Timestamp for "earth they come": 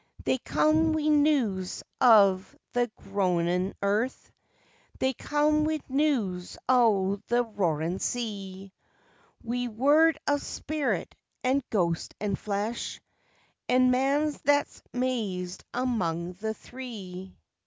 3.83-5.63